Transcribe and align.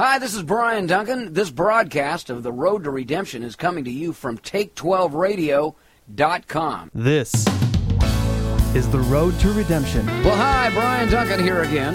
Hi, 0.00 0.20
this 0.20 0.36
is 0.36 0.44
Brian 0.44 0.86
Duncan. 0.86 1.32
This 1.32 1.50
broadcast 1.50 2.30
of 2.30 2.44
The 2.44 2.52
Road 2.52 2.84
to 2.84 2.90
Redemption 2.90 3.42
is 3.42 3.56
coming 3.56 3.82
to 3.82 3.90
you 3.90 4.12
from 4.12 4.38
Take12Radio.com. 4.38 6.92
This 6.94 7.34
is 8.76 8.88
the 8.90 9.00
road 9.00 9.36
to 9.40 9.52
redemption. 9.52 10.06
Well, 10.22 10.36
hi, 10.36 10.70
Brian 10.72 11.10
Duncan 11.10 11.40
here 11.40 11.62
again, 11.62 11.94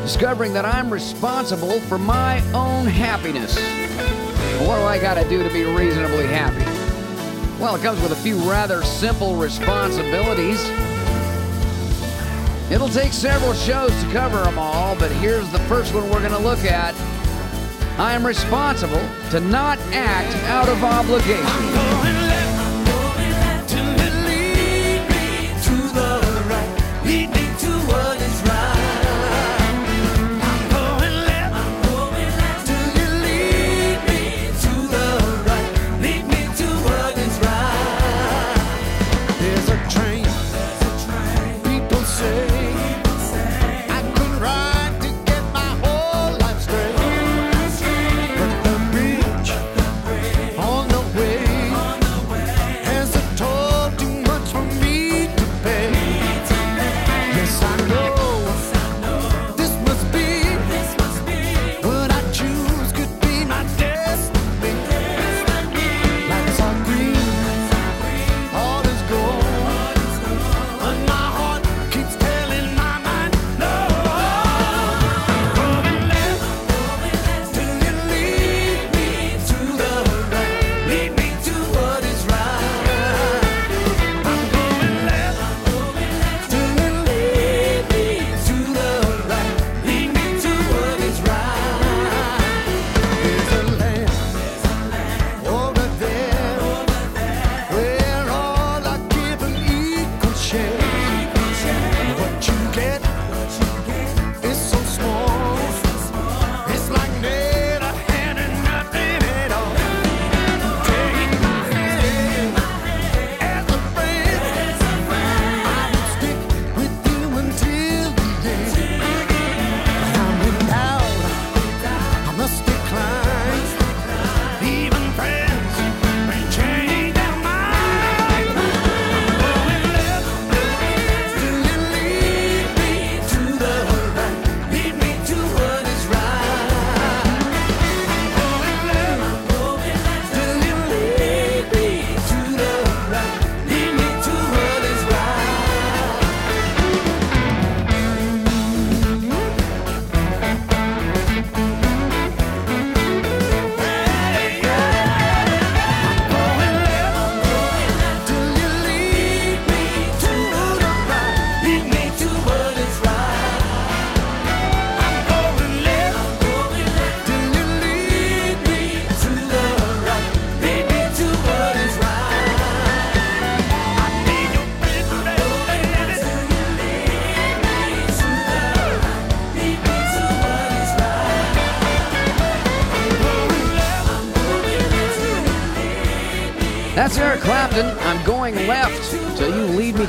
discovering 0.00 0.54
that 0.54 0.64
I'm 0.64 0.90
responsible 0.90 1.78
for 1.80 1.98
my 1.98 2.40
own 2.52 2.86
happiness. 2.86 3.54
What 4.66 4.76
do 4.76 4.84
I 4.84 4.98
got 4.98 5.22
to 5.22 5.28
do 5.28 5.42
to 5.42 5.52
be 5.52 5.64
reasonably 5.64 6.28
happy? 6.28 6.64
Well, 7.60 7.76
it 7.76 7.82
comes 7.82 8.00
with 8.00 8.12
a 8.12 8.16
few 8.16 8.38
rather 8.50 8.82
simple 8.82 9.36
responsibilities. 9.36 10.66
It'll 12.70 12.88
take 12.88 13.12
several 13.12 13.52
shows 13.52 13.90
to 14.02 14.10
cover 14.10 14.42
them 14.42 14.58
all, 14.58 14.96
but 14.96 15.12
here's 15.12 15.50
the 15.50 15.60
first 15.68 15.92
one 15.92 16.08
we're 16.08 16.20
going 16.20 16.32
to 16.32 16.38
look 16.38 16.64
at. 16.64 16.94
I 17.98 18.12
am 18.12 18.26
responsible 18.26 19.00
to 19.30 19.40
not 19.40 19.78
act 19.92 20.36
out 20.48 20.68
of 20.68 20.84
obligation. 20.84 21.95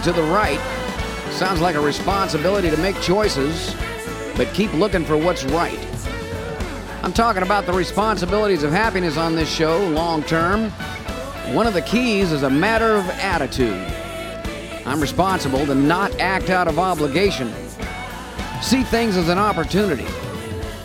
To 0.03 0.11
the 0.11 0.23
right. 0.23 0.59
Sounds 1.31 1.61
like 1.61 1.75
a 1.75 1.79
responsibility 1.79 2.69
to 2.69 2.77
make 2.77 2.99
choices, 3.01 3.75
but 4.35 4.47
keep 4.53 4.73
looking 4.73 5.05
for 5.05 5.17
what's 5.17 5.43
right. 5.45 5.79
I'm 7.03 7.13
talking 7.13 7.43
about 7.43 7.65
the 7.65 7.73
responsibilities 7.73 8.63
of 8.63 8.71
happiness 8.71 9.17
on 9.17 9.35
this 9.35 9.49
show 9.49 9.87
long 9.89 10.23
term. 10.23 10.71
One 11.53 11.67
of 11.67 11.73
the 11.73 11.81
keys 11.81 12.31
is 12.31 12.43
a 12.43 12.49
matter 12.49 12.95
of 12.95 13.09
attitude. 13.09 13.77
I'm 14.85 14.99
responsible 14.99 15.65
to 15.65 15.75
not 15.75 16.17
act 16.19 16.49
out 16.49 16.67
of 16.67 16.79
obligation. 16.79 17.53
See 18.61 18.83
things 18.83 19.15
as 19.15 19.29
an 19.29 19.37
opportunity. 19.37 20.07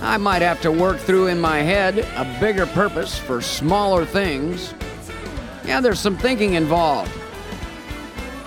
I 0.01 0.17
might 0.17 0.43
have 0.43 0.61
to 0.63 0.73
work 0.73 0.99
through 0.99 1.29
in 1.29 1.41
my 1.41 1.59
head 1.59 1.99
a 2.17 2.39
bigger 2.41 2.67
purpose 2.67 3.17
for 3.19 3.41
smaller 3.41 4.05
things. 4.05 4.75
Yeah, 5.65 5.81
there's 5.81 6.01
some 6.01 6.17
thinking 6.17 6.55
involved. 6.55 7.13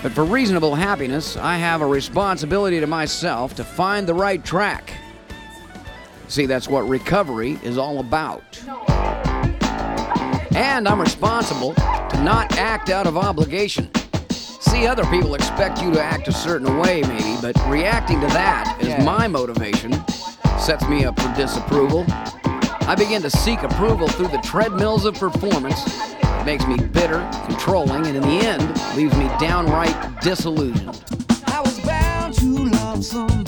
But 0.06 0.14
for 0.14 0.24
reasonable 0.24 0.76
happiness, 0.76 1.36
I 1.36 1.58
have 1.58 1.82
a 1.82 1.86
responsibility 1.88 2.80
to 2.80 2.86
myself 2.86 3.56
to 3.56 3.64
find 3.64 4.06
the 4.06 4.14
right 4.14 4.46
track. 4.46 4.94
See, 6.28 6.46
that's 6.46 6.68
what 6.68 6.88
recovery 6.88 7.58
is 7.64 7.80
all 7.80 8.00
about. 8.00 8.44
And 10.56 10.88
I'm 10.88 11.02
responsible 11.02 11.74
to 11.74 12.22
not 12.24 12.56
act 12.56 12.92
out 12.92 13.08
of 13.08 13.18
obligation. 13.18 13.90
See, 14.30 14.86
other 14.86 15.06
people 15.06 15.34
expect 15.34 15.82
you 15.82 15.92
to 15.94 16.00
act 16.04 16.28
a 16.28 16.32
certain 16.32 16.78
way, 16.78 17.02
maybe, 17.02 17.38
but 17.42 17.60
reacting 17.68 18.22
to 18.22 18.28
that 18.28 18.78
is 18.80 19.04
my 19.04 19.28
motivation, 19.28 19.92
sets 20.60 20.88
me 20.88 21.06
up 21.06 21.20
for 21.20 21.34
disapproval. 21.34 22.06
I 22.88 22.94
begin 22.96 23.24
to 23.24 23.32
seek 23.32 23.64
approval 23.64 24.08
through 24.08 24.28
the 24.28 24.42
treadmills 24.44 25.06
of 25.06 25.16
performance. 25.16 25.84
Makes 26.46 26.68
me 26.68 26.78
bitter, 26.78 27.28
controlling, 27.48 28.06
and 28.06 28.18
in 28.18 28.22
the 28.22 28.46
end, 28.46 28.70
leaves 28.96 29.18
me 29.18 29.28
downright 29.40 30.22
disillusioned. 30.22 31.04
I 31.48 31.60
was 31.60 31.80
bound 31.80 32.36
to 32.36 32.66
love 32.66 33.04
somebody, 33.04 33.45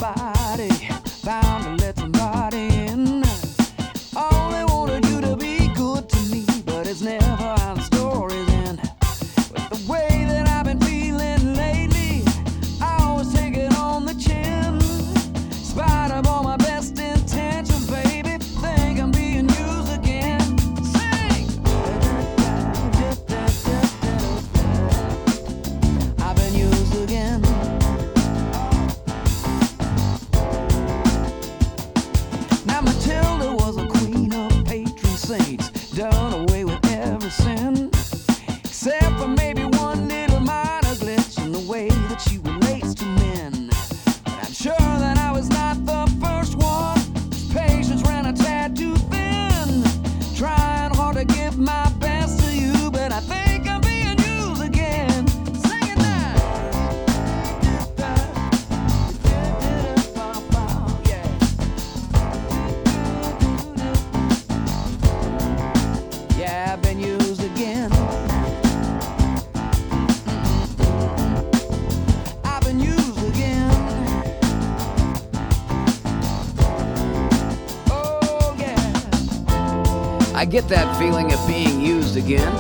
get 80.62 80.70
that 80.70 80.98
feeling 80.98 81.32
of 81.32 81.48
being 81.48 81.80
used 81.80 82.18
again. 82.18 82.52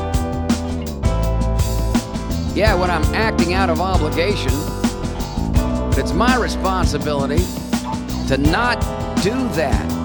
Yeah, 2.55 2.75
when 2.75 2.91
I'm 2.91 3.03
acting 3.15 3.55
out 3.55 3.71
of 3.71 3.81
obligation, 3.81 4.51
but 5.89 5.97
it's 5.97 6.13
my 6.13 6.37
responsibility 6.37 7.43
to 8.27 8.37
not 8.37 8.79
do 9.23 9.33
that. 9.55 9.96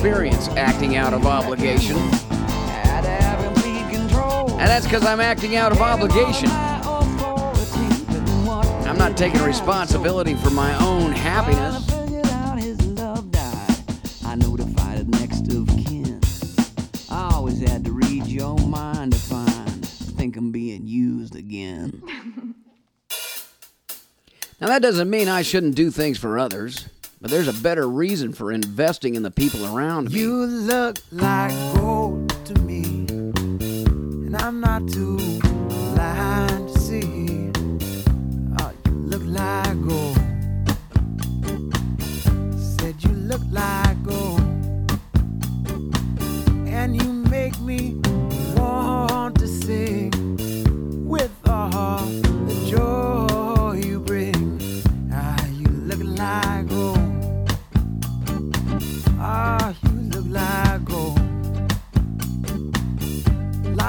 experience 0.00 0.48
acting 0.56 0.96
out 0.96 1.12
of 1.12 1.26
obligation. 1.26 1.94
And 4.58 4.66
that's 4.66 4.86
because 4.86 5.04
I'm 5.04 5.20
acting 5.20 5.56
out 5.56 5.72
of 5.72 5.82
obligation. 5.82 6.48
I'm 8.88 8.96
not 8.96 9.18
taking 9.18 9.42
responsibility 9.42 10.32
for 10.36 10.48
my 10.48 10.74
own 10.82 11.12
happiness. 11.12 11.86
Now, 24.62 24.68
that 24.68 24.80
doesn't 24.80 25.10
mean 25.10 25.28
I 25.28 25.42
shouldn't 25.42 25.74
do 25.74 25.90
things 25.90 26.16
for 26.16 26.38
others 26.38 26.88
but 27.20 27.30
there's 27.30 27.48
a 27.48 27.62
better 27.62 27.86
reason 27.88 28.32
for 28.32 28.50
investing 28.50 29.14
in 29.14 29.22
the 29.22 29.30
people 29.30 29.66
around 29.76 30.10
me. 30.10 30.18
You 30.18 30.46
look 30.46 30.98
like 31.12 31.52
gold 31.74 32.30
to 32.46 32.54
me, 32.60 33.06
and 33.08 34.36
I'm 34.36 34.60
not 34.60 34.88
too 34.88 35.18
blind 35.38 36.68
to 36.68 36.78
see. 36.78 37.50
Oh, 38.60 38.72
you 38.86 38.92
look 38.92 39.22
like 39.26 39.86
gold. 39.86 40.16
Said 42.58 43.04
you 43.04 43.12
look 43.12 43.42
like. 43.50 43.89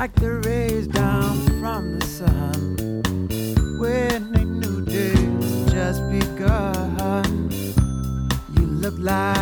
like 0.02 0.16
the 0.16 0.34
rays 0.50 0.88
down 0.88 1.38
from 1.60 2.00
the 2.00 2.06
sun 2.08 3.04
when 3.80 4.34
a 4.34 4.44
new 4.44 4.84
day's 4.84 5.72
just 5.72 6.02
begun. 6.10 7.52
You 8.56 8.66
look 8.66 8.96
like 8.98 9.41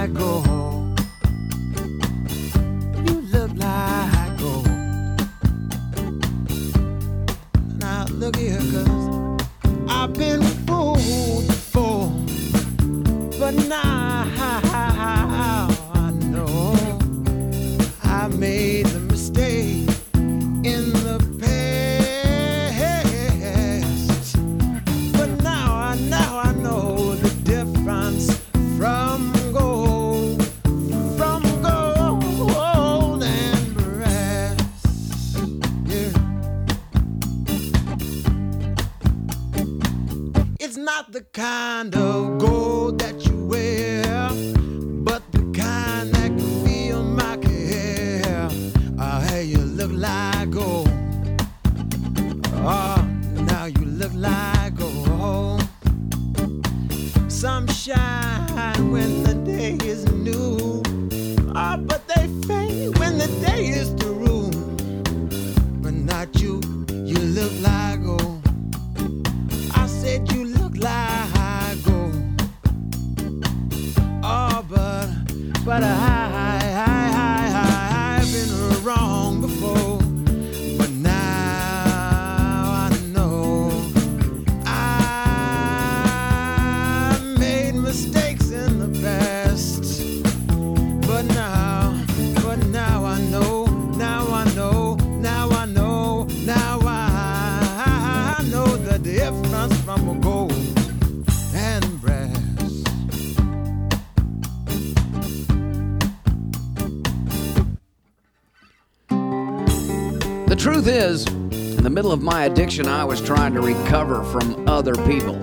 truth 110.81 110.95
is, 110.95 111.27
in 111.27 111.83
the 111.83 111.89
middle 111.89 112.13
of 112.13 112.21
my 112.21 112.45
addiction, 112.45 112.87
I 112.87 113.03
was 113.03 113.19
trying 113.19 113.53
to 113.53 113.59
recover 113.59 114.23
from 114.23 114.65
other 114.65 114.95
people. 114.95 115.35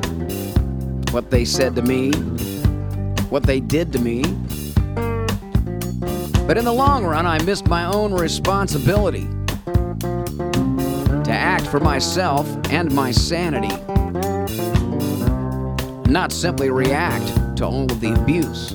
What 1.11 1.31
they 1.31 1.45
said 1.45 1.75
to 1.77 1.83
me, 1.83 2.13
what 3.29 3.43
they 3.43 3.61
did 3.61 3.93
to 3.93 3.99
me. 3.99 4.23
But 6.47 6.57
in 6.57 6.65
the 6.65 6.73
long 6.73 7.05
run, 7.05 7.27
I 7.27 7.43
missed 7.43 7.67
my 7.67 7.85
own 7.85 8.15
responsibility 8.15 9.29
to 10.01 11.31
act 11.31 11.67
for 11.67 11.81
myself 11.81 12.49
and 12.71 12.91
my 12.95 13.11
sanity, 13.11 13.77
not 16.11 16.33
simply 16.33 16.71
react 16.71 17.59
to 17.59 17.67
all 17.67 17.83
of 17.83 18.01
the 18.01 18.15
abuse. 18.15 18.75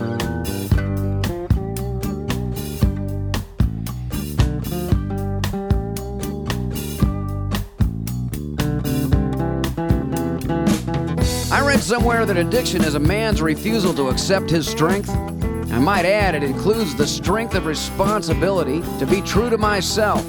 Somewhere 11.91 12.25
that 12.25 12.37
addiction 12.37 12.81
is 12.85 12.95
a 12.95 12.99
man's 12.99 13.41
refusal 13.41 13.93
to 13.93 14.07
accept 14.07 14.49
his 14.49 14.65
strength. 14.65 15.09
I 15.09 15.77
might 15.77 16.05
add, 16.05 16.35
it 16.35 16.41
includes 16.41 16.95
the 16.95 17.05
strength 17.05 17.53
of 17.53 17.65
responsibility 17.65 18.79
to 18.99 19.05
be 19.05 19.19
true 19.23 19.49
to 19.49 19.57
myself, 19.57 20.23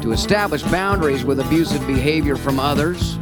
to 0.00 0.10
establish 0.10 0.62
boundaries 0.62 1.22
with 1.22 1.38
abusive 1.38 1.86
behavior 1.86 2.36
from 2.36 2.58
others. 2.58 3.16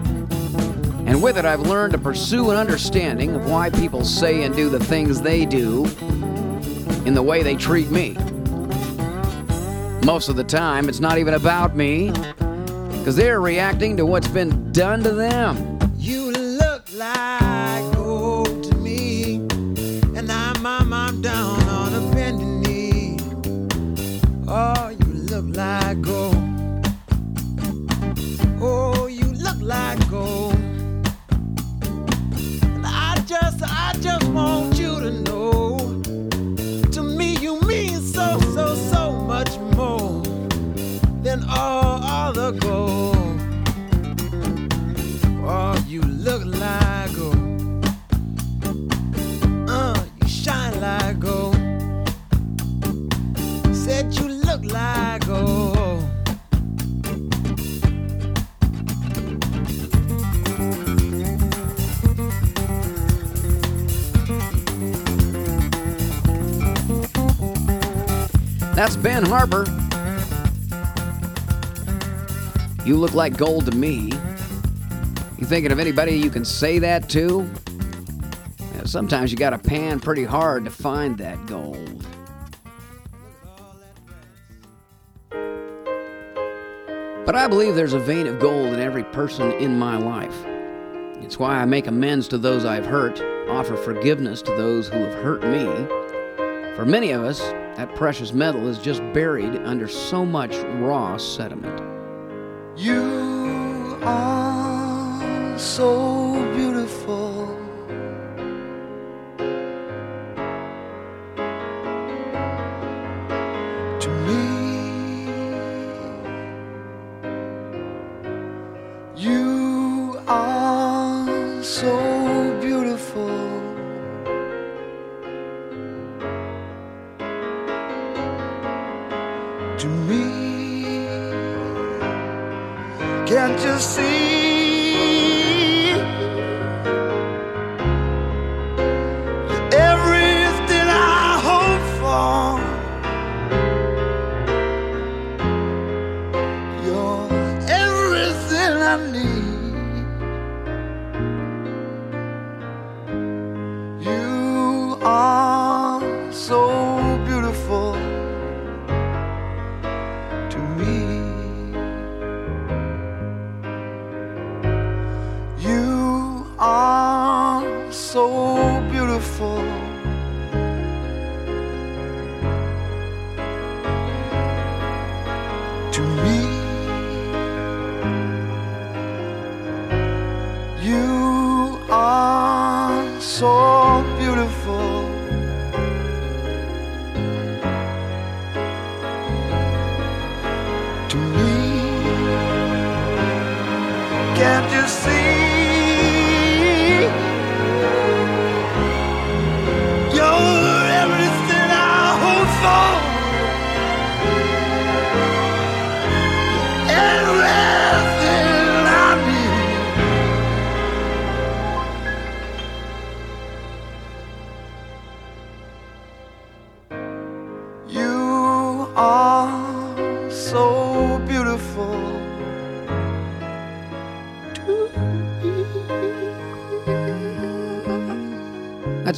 And 1.04 1.20
with 1.20 1.36
it, 1.36 1.44
I've 1.44 1.62
learned 1.62 1.94
to 1.94 1.98
pursue 1.98 2.52
an 2.52 2.56
understanding 2.56 3.34
of 3.34 3.50
why 3.50 3.70
people 3.70 4.04
say 4.04 4.44
and 4.44 4.54
do 4.54 4.70
the 4.70 4.78
things 4.78 5.20
they 5.20 5.44
do 5.44 5.86
in 7.06 7.14
the 7.14 7.24
way 7.24 7.42
they 7.42 7.56
treat 7.56 7.90
me. 7.90 8.12
Most 10.06 10.28
of 10.28 10.36
the 10.36 10.46
time, 10.46 10.88
it's 10.88 11.00
not 11.00 11.18
even 11.18 11.34
about 11.34 11.74
me, 11.74 12.12
because 12.12 13.16
they're 13.16 13.40
reacting 13.40 13.96
to 13.96 14.06
what's 14.06 14.28
been 14.28 14.70
done 14.70 15.02
to 15.02 15.10
them. 15.10 15.69
Look 17.00 17.39
Harper. 69.40 69.64
You 72.84 72.98
look 72.98 73.14
like 73.14 73.38
gold 73.38 73.64
to 73.70 73.72
me. 73.74 74.12
You 75.38 75.46
thinking 75.46 75.72
of 75.72 75.78
anybody 75.78 76.12
you 76.12 76.28
can 76.28 76.44
say 76.44 76.78
that 76.80 77.08
to? 77.08 77.50
Yeah, 78.74 78.84
sometimes 78.84 79.32
you 79.32 79.38
gotta 79.38 79.56
pan 79.56 79.98
pretty 79.98 80.24
hard 80.24 80.66
to 80.66 80.70
find 80.70 81.16
that 81.16 81.46
gold. 81.46 82.04
But 87.24 87.34
I 87.34 87.48
believe 87.48 87.76
there's 87.76 87.94
a 87.94 87.98
vein 87.98 88.26
of 88.26 88.38
gold 88.40 88.74
in 88.74 88.78
every 88.78 89.04
person 89.04 89.52
in 89.52 89.78
my 89.78 89.96
life. 89.96 90.36
It's 91.24 91.38
why 91.38 91.56
I 91.56 91.64
make 91.64 91.86
amends 91.86 92.28
to 92.28 92.36
those 92.36 92.66
I've 92.66 92.84
hurt, 92.84 93.18
offer 93.48 93.74
forgiveness 93.74 94.42
to 94.42 94.50
those 94.50 94.88
who 94.88 94.98
have 94.98 95.14
hurt 95.14 95.42
me. 95.44 95.99
For 96.76 96.86
many 96.86 97.10
of 97.10 97.22
us, 97.22 97.40
that 97.76 97.94
precious 97.94 98.32
metal 98.32 98.68
is 98.68 98.78
just 98.78 99.00
buried 99.12 99.56
under 99.64 99.88
so 99.88 100.24
much 100.24 100.56
raw 100.78 101.16
sediment. 101.16 101.78
You 102.76 103.98
are 104.02 105.58
so 105.58 106.39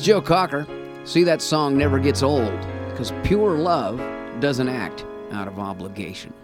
Joe 0.03 0.21
Cocker. 0.21 0.67
See, 1.05 1.23
that 1.23 1.41
song 1.41 1.79
never 1.79 2.01
gets 2.01 2.25
old 2.25 2.53
because 2.91 3.13
pure 3.23 3.57
love 3.57 4.01
doesn't 4.41 4.69
act 4.69 5.07
out 5.31 5.47
of 5.47 5.61
obligation. 5.61 6.35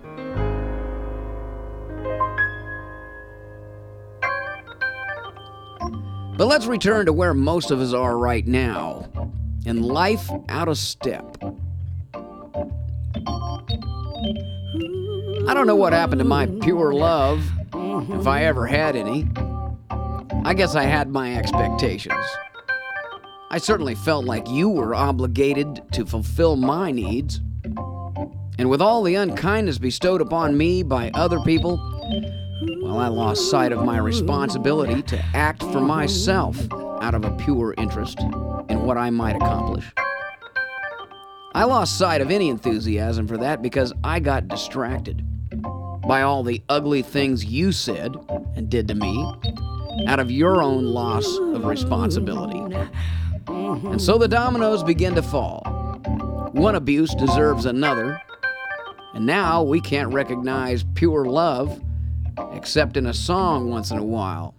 But 6.36 6.46
let's 6.46 6.66
return 6.66 7.06
to 7.06 7.12
where 7.12 7.34
most 7.34 7.72
of 7.72 7.80
us 7.80 7.92
are 7.92 8.16
right 8.16 8.46
now 8.46 9.08
in 9.66 9.82
life 9.82 10.30
out 10.48 10.68
of 10.68 10.78
step. 10.78 11.36
I 15.48 15.54
don't 15.54 15.66
know 15.66 15.74
what 15.74 15.92
happened 15.92 16.20
to 16.20 16.24
my 16.24 16.46
pure 16.62 16.92
love, 16.92 17.42
if 17.74 18.28
I 18.28 18.44
ever 18.44 18.68
had 18.68 18.94
any. 18.94 19.26
I 20.44 20.54
guess 20.54 20.76
I 20.76 20.84
had 20.84 21.08
my 21.08 21.34
expectations. 21.36 22.24
I 23.50 23.56
certainly 23.56 23.94
felt 23.94 24.26
like 24.26 24.46
you 24.46 24.68
were 24.68 24.94
obligated 24.94 25.80
to 25.92 26.04
fulfill 26.04 26.56
my 26.56 26.90
needs. 26.90 27.40
And 28.58 28.68
with 28.68 28.82
all 28.82 29.02
the 29.02 29.14
unkindness 29.14 29.78
bestowed 29.78 30.20
upon 30.20 30.58
me 30.58 30.82
by 30.82 31.10
other 31.14 31.40
people, 31.40 31.78
well, 32.82 32.98
I 32.98 33.08
lost 33.08 33.50
sight 33.50 33.72
of 33.72 33.84
my 33.84 33.96
responsibility 33.98 35.00
to 35.02 35.24
act 35.34 35.62
for 35.62 35.80
myself 35.80 36.58
out 37.00 37.14
of 37.14 37.24
a 37.24 37.30
pure 37.36 37.74
interest 37.78 38.20
in 38.20 38.82
what 38.82 38.98
I 38.98 39.08
might 39.08 39.36
accomplish. 39.36 39.86
I 41.54 41.64
lost 41.64 41.96
sight 41.96 42.20
of 42.20 42.30
any 42.30 42.50
enthusiasm 42.50 43.26
for 43.26 43.38
that 43.38 43.62
because 43.62 43.94
I 44.04 44.20
got 44.20 44.48
distracted 44.48 45.24
by 46.06 46.20
all 46.20 46.42
the 46.42 46.62
ugly 46.68 47.00
things 47.00 47.46
you 47.46 47.72
said 47.72 48.14
and 48.56 48.68
did 48.68 48.88
to 48.88 48.94
me 48.94 49.34
out 50.06 50.20
of 50.20 50.30
your 50.30 50.62
own 50.62 50.84
loss 50.84 51.26
of 51.38 51.64
responsibility. 51.64 52.60
And 53.68 54.00
so 54.00 54.16
the 54.16 54.28
dominoes 54.28 54.82
begin 54.82 55.14
to 55.14 55.22
fall. 55.22 55.62
One 56.52 56.74
abuse 56.74 57.14
deserves 57.14 57.66
another, 57.66 58.20
and 59.12 59.26
now 59.26 59.62
we 59.62 59.80
can't 59.80 60.12
recognize 60.12 60.84
pure 60.94 61.26
love 61.26 61.80
except 62.52 62.96
in 62.96 63.06
a 63.06 63.14
song 63.14 63.68
once 63.68 63.90
in 63.90 63.98
a 63.98 64.04
while. 64.04 64.54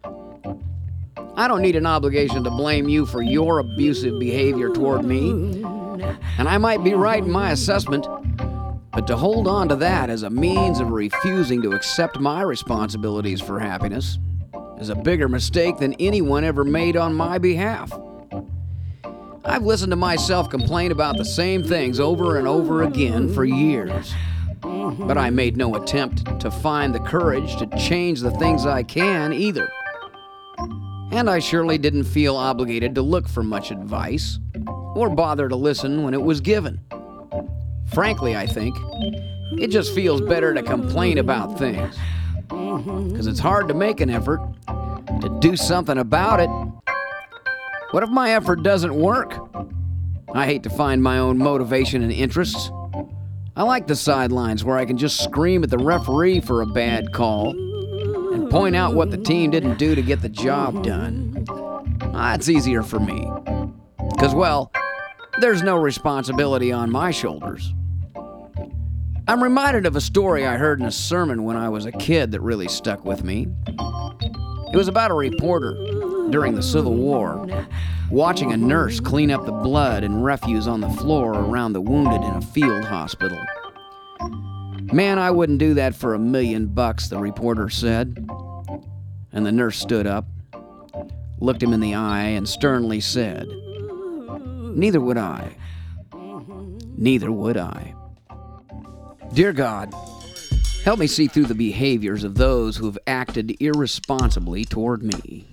I 1.35 1.47
don't 1.47 1.61
need 1.61 1.75
an 1.75 1.87
obligation 1.87 2.43
to 2.43 2.51
blame 2.51 2.87
you 2.87 3.07
for 3.07 3.23
your 3.23 3.59
abusive 3.59 4.19
behavior 4.19 4.69
toward 4.69 5.05
me, 5.05 5.63
and 6.37 6.47
I 6.47 6.59
might 6.59 6.83
be 6.83 6.93
right 6.93 7.23
in 7.23 7.31
my 7.31 7.51
assessment, 7.51 8.05
but 8.93 9.07
to 9.07 9.17
hold 9.17 9.47
on 9.47 9.69
to 9.69 9.75
that 9.77 10.11
as 10.11 10.21
a 10.23 10.29
means 10.29 10.79
of 10.79 10.91
refusing 10.91 11.63
to 11.63 11.71
accept 11.71 12.19
my 12.19 12.41
responsibilities 12.43 13.41
for 13.41 13.59
happiness 13.59 14.19
is 14.79 14.89
a 14.89 14.95
bigger 14.95 15.27
mistake 15.27 15.77
than 15.77 15.93
anyone 15.95 16.43
ever 16.43 16.63
made 16.63 16.95
on 16.95 17.13
my 17.13 17.37
behalf. 17.39 17.91
I've 19.49 19.63
listened 19.63 19.91
to 19.91 19.95
myself 19.95 20.47
complain 20.49 20.91
about 20.91 21.17
the 21.17 21.25
same 21.25 21.63
things 21.63 21.99
over 21.99 22.37
and 22.37 22.47
over 22.47 22.83
again 22.83 23.33
for 23.33 23.43
years. 23.43 24.13
But 24.61 25.17
I 25.17 25.31
made 25.31 25.57
no 25.57 25.73
attempt 25.73 26.39
to 26.41 26.51
find 26.51 26.93
the 26.93 26.99
courage 26.99 27.57
to 27.57 27.65
change 27.77 28.21
the 28.21 28.29
things 28.31 28.67
I 28.67 28.83
can 28.83 29.33
either. 29.33 29.67
And 31.11 31.29
I 31.29 31.39
surely 31.39 31.79
didn't 31.79 32.03
feel 32.03 32.35
obligated 32.35 32.93
to 32.95 33.01
look 33.01 33.27
for 33.27 33.41
much 33.41 33.71
advice 33.71 34.37
or 34.67 35.09
bother 35.09 35.49
to 35.49 35.55
listen 35.55 36.03
when 36.03 36.13
it 36.13 36.21
was 36.21 36.41
given. 36.41 36.79
Frankly, 37.91 38.35
I 38.35 38.45
think 38.45 38.77
it 39.59 39.69
just 39.69 39.95
feels 39.95 40.21
better 40.21 40.53
to 40.53 40.61
complain 40.61 41.17
about 41.17 41.57
things. 41.57 41.97
Because 42.47 43.25
it's 43.25 43.39
hard 43.39 43.67
to 43.69 43.73
make 43.73 43.99
an 43.99 44.11
effort 44.11 44.41
to 45.21 45.37
do 45.39 45.55
something 45.55 45.97
about 45.97 46.39
it. 46.39 46.49
What 47.91 48.03
if 48.03 48.09
my 48.09 48.31
effort 48.33 48.61
doesn't 48.63 48.93
work? 48.93 49.33
I 50.33 50.45
hate 50.45 50.63
to 50.63 50.69
find 50.69 51.01
my 51.01 51.17
own 51.17 51.37
motivation 51.37 52.03
and 52.03 52.11
interests. 52.11 52.69
I 53.55 53.63
like 53.63 53.87
the 53.87 53.95
sidelines 53.95 54.63
where 54.63 54.77
I 54.77 54.85
can 54.85 54.97
just 54.97 55.23
scream 55.23 55.63
at 55.63 55.69
the 55.71 55.77
referee 55.79 56.41
for 56.41 56.61
a 56.61 56.67
bad 56.67 57.11
call 57.13 57.49
and 58.33 58.49
point 58.49 58.75
out 58.75 58.93
what 58.93 59.09
the 59.09 59.17
team 59.17 59.49
didn't 59.51 59.77
do 59.79 59.95
to 59.95 60.01
get 60.03 60.21
the 60.21 60.29
job 60.29 60.83
done. 60.83 61.45
Ah, 61.49 62.31
That's 62.31 62.47
easier 62.47 62.83
for 62.83 62.99
me. 62.99 63.27
Because, 64.11 64.35
well, 64.35 64.71
there's 65.41 65.63
no 65.63 65.75
responsibility 65.77 66.71
on 66.71 66.91
my 66.91 67.09
shoulders. 67.09 67.73
I'm 69.27 69.43
reminded 69.43 69.85
of 69.85 69.95
a 69.95 70.01
story 70.01 70.45
I 70.45 70.57
heard 70.57 70.79
in 70.79 70.85
a 70.85 70.91
sermon 70.91 71.43
when 71.43 71.57
I 71.57 71.69
was 71.69 71.85
a 71.85 71.91
kid 71.91 72.31
that 72.31 72.41
really 72.41 72.67
stuck 72.67 73.03
with 73.03 73.23
me. 73.23 73.47
It 74.71 74.75
was 74.77 74.87
about 74.87 75.11
a 75.11 75.15
reporter 75.15 75.75
during 76.31 76.55
the 76.55 76.63
Civil 76.63 76.95
War 76.95 77.47
watching 78.09 78.51
a 78.51 78.57
nurse 78.57 78.99
clean 78.99 79.31
up 79.31 79.45
the 79.45 79.51
blood 79.51 80.03
and 80.03 80.23
refuse 80.23 80.67
on 80.67 80.81
the 80.81 80.89
floor 80.89 81.33
around 81.33 81.73
the 81.73 81.81
wounded 81.81 82.21
in 82.21 82.35
a 82.35 82.41
field 82.41 82.83
hospital. 82.85 83.39
Man, 84.91 85.19
I 85.19 85.29
wouldn't 85.29 85.59
do 85.59 85.75
that 85.75 85.93
for 85.93 86.13
a 86.13 86.19
million 86.19 86.67
bucks, 86.67 87.09
the 87.09 87.19
reporter 87.19 87.69
said. 87.69 88.27
And 89.31 89.45
the 89.45 89.51
nurse 89.51 89.77
stood 89.77 90.07
up, 90.07 90.25
looked 91.39 91.61
him 91.61 91.73
in 91.73 91.79
the 91.79 91.93
eye, 91.93 92.29
and 92.29 92.49
sternly 92.49 92.99
said, 92.99 93.47
Neither 93.47 94.99
would 94.99 95.17
I. 95.17 95.55
Neither 96.97 97.31
would 97.31 97.57
I. 97.57 97.93
Dear 99.33 99.53
God, 99.53 99.93
help 100.83 100.99
me 100.99 101.05
see 101.05 101.27
through 101.27 101.45
the 101.45 101.55
behaviors 101.55 102.23
of 102.23 102.35
those 102.35 102.77
who 102.77 102.87
have 102.87 102.97
acted 103.05 103.55
irresponsibly 103.61 104.65
toward 104.65 105.03
me. 105.03 105.45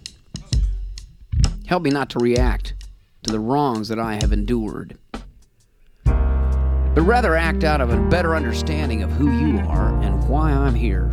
Help 1.67 1.83
me 1.83 1.91
not 1.91 2.09
to 2.11 2.21
react 2.21 2.75
to 3.25 3.33
the 3.33 3.41
wrongs 3.41 3.89
that 3.89 3.99
I 3.99 4.15
have 4.15 4.33
endured, 4.33 4.97
but 6.05 7.03
rather 7.03 7.35
act 7.35 7.65
out 7.65 7.81
of 7.81 7.91
a 7.91 8.01
better 8.09 8.37
understanding 8.37 9.03
of 9.03 9.11
who 9.11 9.33
you 9.33 9.59
are 9.59 10.01
and 10.01 10.29
why 10.29 10.53
I'm 10.53 10.77
here. 10.77 11.09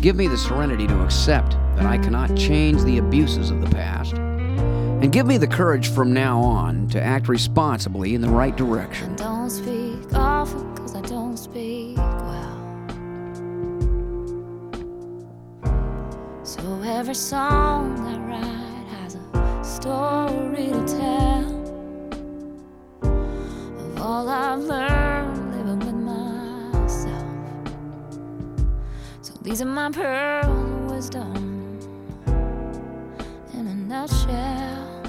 Give 0.00 0.14
me 0.14 0.28
the 0.28 0.38
serenity 0.38 0.86
to 0.86 1.02
accept 1.02 1.56
that 1.74 1.86
I 1.86 1.98
cannot 1.98 2.36
change 2.36 2.82
the 2.84 2.98
abuses 2.98 3.50
of 3.50 3.60
the 3.60 3.68
past, 3.74 4.12
and 4.14 5.10
give 5.10 5.26
me 5.26 5.38
the 5.38 5.48
courage 5.48 5.88
from 5.88 6.12
now 6.12 6.40
on 6.40 6.86
to 6.90 7.02
act 7.02 7.28
responsibly 7.28 8.14
in 8.14 8.20
the 8.20 8.28
right 8.28 8.56
direction. 8.56 9.18
So 16.44 16.82
every 16.84 17.14
song 17.14 18.19
story 19.80 20.66
to 20.66 20.84
tell 20.86 21.48
of 23.02 24.00
all 24.00 24.28
I've 24.28 24.58
learned 24.58 25.56
living 25.56 25.78
with 25.78 25.94
myself. 25.94 27.24
So 29.22 29.32
these 29.40 29.62
are 29.62 29.72
my 29.80 29.90
pearls 29.90 30.46
of 30.46 30.90
wisdom 30.90 31.78
in 33.54 33.66
a 33.66 33.74
nutshell. 33.74 35.02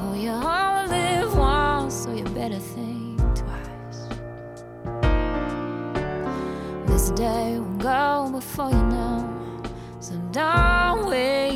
Oh, 0.00 0.14
you 0.14 0.28
only 0.28 0.98
live 0.98 1.34
once, 1.34 1.94
so 1.94 2.14
you 2.14 2.24
better 2.24 2.58
think 2.58 3.20
twice. 3.34 4.00
This 6.86 7.10
day 7.12 7.58
will 7.58 7.78
go 7.78 8.28
before 8.32 8.68
you 8.68 8.82
know, 8.94 9.24
so 10.00 10.14
don't 10.30 10.77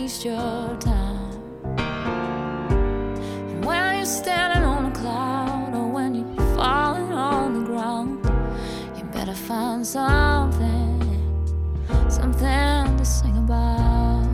waste 0.03 0.25
your 0.25 0.77
time. 0.81 1.31
And 3.51 3.65
when 3.65 3.97
you're 3.99 4.05
standing 4.05 4.65
on 4.65 4.87
a 4.87 4.91
cloud, 4.91 5.71
or 5.75 5.87
when 5.87 6.15
you're 6.17 6.57
falling 6.57 7.13
on 7.13 7.55
the 7.55 7.61
ground, 7.71 8.25
you 8.97 9.05
better 9.13 9.35
find 9.35 9.87
something, 9.87 10.99
something 12.09 12.97
to 12.97 13.05
sing 13.05 13.37
about, 13.45 14.27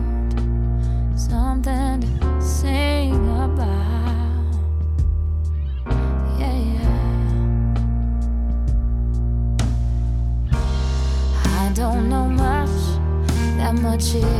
something 1.15 2.01
to 2.01 2.41
sing 2.41 3.13
about. 3.45 4.55
Yeah, 6.39 6.57
yeah. 6.73 6.97
I 11.61 11.71
don't 11.75 12.09
know 12.09 12.25
much, 12.25 12.79
that 13.57 13.75
much 13.75 14.15
is 14.15 14.38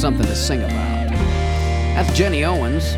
something 0.00 0.26
to 0.26 0.34
sing 0.34 0.62
about. 0.62 1.10
That's 1.10 2.16
Jenny 2.16 2.42
Owens. 2.42 2.96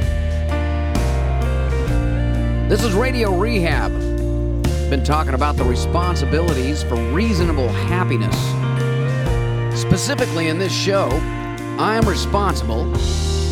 This 2.68 2.84
is 2.84 2.92
Radio 2.92 3.36
Rehab. 3.36 3.90
Been 4.88 5.02
talking 5.02 5.34
about 5.34 5.56
the 5.56 5.64
responsibilities 5.64 6.84
for 6.84 6.94
reasonable 7.10 7.68
happiness. 7.68 8.36
Specifically 9.76 10.46
in 10.46 10.58
this 10.58 10.72
show, 10.72 11.08
I 11.76 11.96
am 12.00 12.08
responsible 12.08 12.84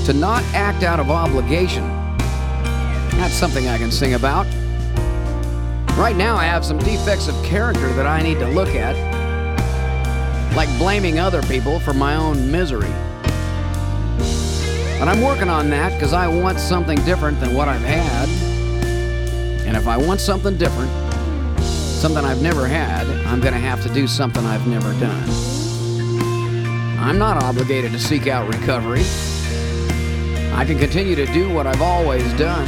to 0.05 0.13
not 0.13 0.45
act 0.55 0.85
out 0.85 1.01
of 1.01 1.11
obligation. 1.11 1.83
That's 3.19 3.35
something 3.35 3.67
I 3.67 3.79
can 3.79 3.91
sing 3.91 4.15
about. 4.15 4.47
Right 5.99 6.15
now, 6.15 6.37
I 6.37 6.45
have 6.45 6.65
some 6.65 6.79
defects 6.79 7.27
of 7.27 7.35
character 7.45 7.93
that 7.95 8.07
I 8.07 8.23
need 8.23 8.39
to 8.39 8.47
look 8.47 8.77
at, 8.77 8.95
like 10.55 10.69
blaming 10.79 11.19
other 11.19 11.43
people 11.43 11.81
for 11.81 11.93
my 11.93 12.15
own 12.15 12.49
misery. 12.53 12.95
But 15.01 15.09
I'm 15.09 15.23
working 15.23 15.49
on 15.49 15.71
that 15.71 15.95
because 15.95 16.13
I 16.13 16.29
want 16.29 16.61
something 16.61 17.03
different 17.07 17.41
than 17.41 17.55
what 17.55 17.69
I've 17.69 17.81
had. 17.81 18.29
And 19.67 19.75
if 19.75 19.87
I 19.87 19.97
want 19.97 20.21
something 20.21 20.59
different, 20.59 20.91
something 21.63 22.23
I've 22.23 22.43
never 22.43 22.69
had, 22.69 23.07
I'm 23.27 23.41
going 23.41 23.55
to 23.55 23.61
have 23.61 23.83
to 23.85 23.89
do 23.95 24.07
something 24.07 24.45
I've 24.45 24.67
never 24.67 24.93
done. 25.01 25.27
I'm 26.99 27.17
not 27.17 27.43
obligated 27.43 27.93
to 27.93 27.99
seek 27.99 28.27
out 28.27 28.47
recovery. 28.53 29.01
I 30.53 30.67
can 30.67 30.79
continue 30.79 31.17
to 31.17 31.25
do 31.33 31.51
what 31.51 31.67
I've 31.67 31.81
always 31.81 32.31
done. 32.35 32.67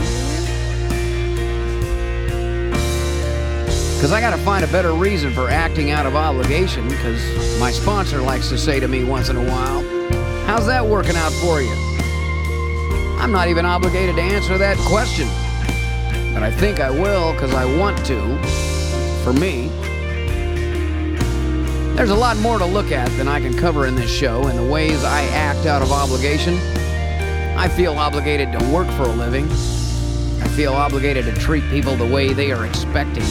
Because 3.97 4.11
I 4.11 4.23
got 4.23 4.35
to 4.35 4.42
find 4.42 4.64
a 4.64 4.68
better 4.68 4.95
reason 4.95 5.35
for 5.35 5.51
acting 5.51 5.90
out 5.90 6.07
of 6.07 6.16
obligation, 6.16 6.88
because 6.88 7.61
my 7.61 7.71
sponsor 7.71 8.23
likes 8.23 8.49
to 8.49 8.57
say 8.57 8.81
to 8.81 8.88
me 8.88 9.05
once 9.05 9.29
in 9.29 9.37
a 9.37 9.45
while, 9.45 9.83
How's 10.47 10.66
that 10.66 10.85
working 10.85 11.16
out 11.16 11.33
for 11.33 11.61
you? 11.61 11.91
I'm 13.23 13.31
not 13.31 13.47
even 13.47 13.65
obligated 13.65 14.17
to 14.17 14.21
answer 14.21 14.59
that 14.59 14.77
question. 14.79 15.29
But 16.35 16.43
I 16.43 16.51
think 16.51 16.81
I 16.81 16.91
will 16.91 17.33
because 17.33 17.55
I 17.55 17.65
want 17.79 17.97
to, 18.07 18.19
for 19.23 19.33
me. 19.33 19.69
There's 21.95 22.11
a 22.11 22.17
lot 22.17 22.37
more 22.39 22.59
to 22.59 22.65
look 22.65 22.91
at 22.91 23.09
than 23.17 23.29
I 23.29 23.39
can 23.39 23.57
cover 23.57 23.87
in 23.87 23.95
this 23.95 24.11
show 24.11 24.49
and 24.49 24.59
the 24.59 24.65
ways 24.65 25.05
I 25.05 25.23
act 25.27 25.67
out 25.67 25.83
of 25.83 25.93
obligation. 25.93 26.55
I 27.57 27.69
feel 27.69 27.93
obligated 27.93 28.51
to 28.59 28.73
work 28.73 28.89
for 28.97 29.05
a 29.05 29.13
living. 29.13 29.45
I 30.43 30.49
feel 30.57 30.73
obligated 30.73 31.25
to 31.27 31.33
treat 31.35 31.63
people 31.71 31.95
the 31.95 32.05
way 32.05 32.33
they 32.33 32.51
are 32.51 32.67
expecting. 32.67 33.23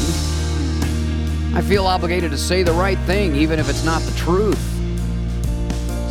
I 1.54 1.62
feel 1.62 1.86
obligated 1.86 2.32
to 2.32 2.38
say 2.38 2.64
the 2.64 2.72
right 2.72 3.00
thing 3.00 3.36
even 3.36 3.60
if 3.60 3.70
it's 3.70 3.84
not 3.84 4.02
the 4.04 4.18
truth. 4.18 4.81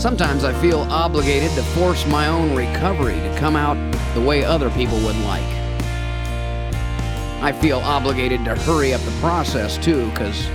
Sometimes 0.00 0.44
I 0.44 0.54
feel 0.62 0.78
obligated 0.88 1.50
to 1.56 1.62
force 1.62 2.06
my 2.06 2.26
own 2.26 2.56
recovery 2.56 3.16
to 3.16 3.36
come 3.38 3.54
out 3.54 3.76
the 4.14 4.20
way 4.22 4.42
other 4.42 4.70
people 4.70 4.96
would 5.00 5.16
like. 5.16 5.44
I 7.42 7.52
feel 7.60 7.80
obligated 7.80 8.42
to 8.46 8.54
hurry 8.54 8.94
up 8.94 9.02
the 9.02 9.10
process 9.20 9.76
too, 9.76 10.08
because 10.08 10.48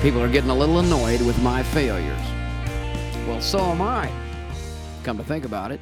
people 0.00 0.22
are 0.22 0.28
getting 0.30 0.48
a 0.48 0.54
little 0.54 0.78
annoyed 0.78 1.20
with 1.20 1.38
my 1.42 1.62
failures. 1.64 2.18
Well, 3.28 3.42
so 3.42 3.58
am 3.58 3.82
I. 3.82 4.10
Come 5.04 5.18
to 5.18 5.24
think 5.24 5.44
about 5.44 5.70
it. 5.70 5.80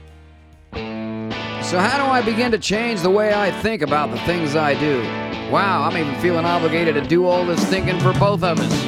So, 1.64 1.78
how 1.78 2.04
do 2.04 2.10
I 2.10 2.22
begin 2.22 2.50
to 2.50 2.58
change 2.58 3.02
the 3.02 3.10
way 3.10 3.32
I 3.32 3.52
think 3.62 3.82
about 3.82 4.10
the 4.10 4.18
things 4.22 4.56
I 4.56 4.74
do? 4.74 5.00
Wow, 5.48 5.84
I'm 5.84 5.96
even 5.96 6.20
feeling 6.20 6.44
obligated 6.44 6.96
to 6.96 7.02
do 7.02 7.24
all 7.24 7.46
this 7.46 7.64
thinking 7.66 8.00
for 8.00 8.12
both 8.14 8.42
of 8.42 8.58
us. 8.58 8.84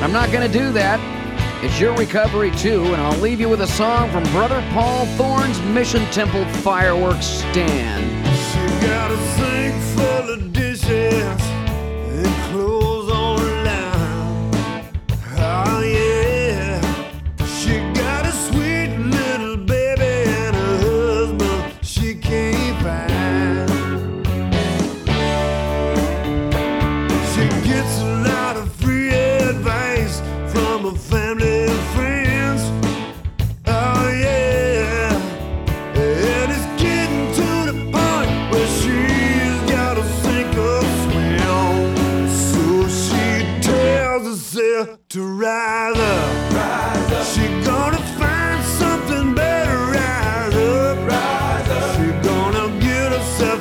I'm 0.00 0.12
not 0.12 0.30
going 0.30 0.48
to 0.48 0.58
do 0.58 0.70
that. 0.74 1.19
It's 1.62 1.78
your 1.78 1.94
recovery 1.94 2.50
too, 2.52 2.82
and 2.84 2.96
I'll 2.96 3.20
leave 3.20 3.38
you 3.38 3.50
with 3.50 3.60
a 3.60 3.66
song 3.66 4.10
from 4.10 4.22
Brother 4.32 4.66
Paul 4.72 5.04
Thorn's 5.18 5.60
Mission 5.60 6.06
Temple 6.06 6.46
Fireworks 6.46 7.26
Stand. 7.26 9.49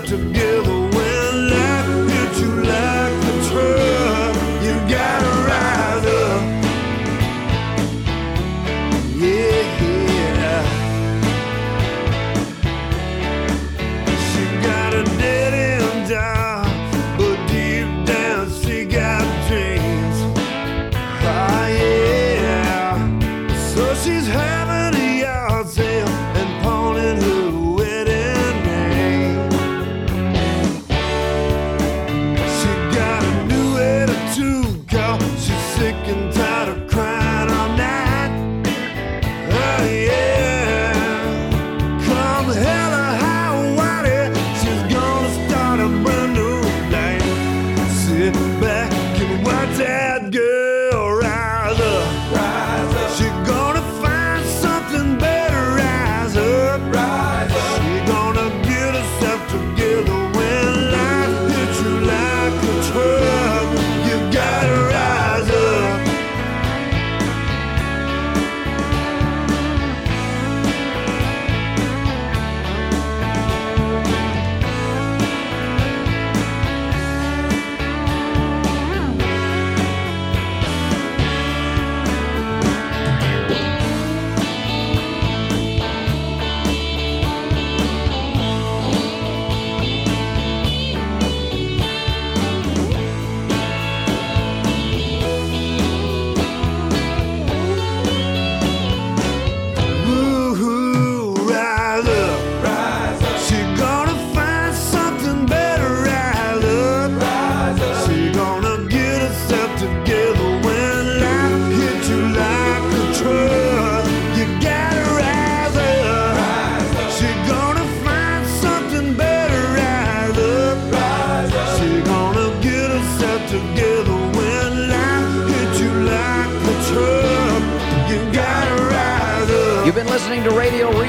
Herself 0.10 0.34
together 0.34 0.49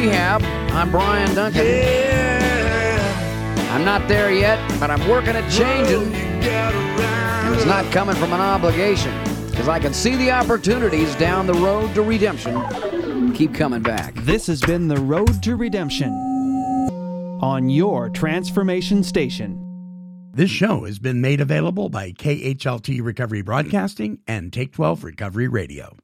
Rehab. 0.01 0.43
I'm 0.73 0.91
Brian 0.91 1.35
Duncan. 1.35 1.61
I'm 3.71 3.85
not 3.85 4.09
there 4.09 4.33
yet, 4.33 4.59
but 4.81 4.91
I'm 4.91 5.07
working 5.07 5.37
at 5.37 5.47
changing. 5.51 6.15
And 6.15 7.55
it's 7.55 7.67
not 7.67 7.85
coming 7.93 8.17
from 8.17 8.33
an 8.33 8.41
obligation, 8.41 9.13
because 9.51 9.69
I 9.69 9.79
can 9.79 9.93
see 9.93 10.17
the 10.17 10.31
opportunities 10.31 11.15
down 11.17 11.47
the 11.47 11.53
road 11.53 11.95
to 11.97 12.03
redemption. 12.03 13.35
Keep 13.35 13.55
coming 13.55 13.83
back. 13.83 14.15
This 14.15 14.47
has 14.47 14.63
been 14.63 14.89
The 14.89 14.97
Road 14.97 15.43
to 15.43 15.57
Redemption 15.57 16.11
on 17.43 17.69
your 17.69 18.09
transformation 18.09 19.03
station. 19.03 19.67
This 20.33 20.51
show 20.51 20.87
has 20.87 20.99
been 20.99 21.21
made 21.21 21.43
available 21.43 21.91
by 21.91 22.13
KHLT 22.13 23.03
Recovery 23.03 23.43
Broadcasting 23.43 24.21
and 24.27 24.51
Take 24.51 24.73
12 24.73 25.05
Recovery 25.05 25.49
Radio. 25.49 25.95